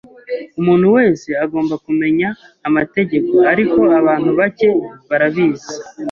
[0.59, 2.29] Umuntu wese agomba kumenya
[2.67, 4.69] amategeko, ariko abantu bake
[5.09, 5.71] barabizi.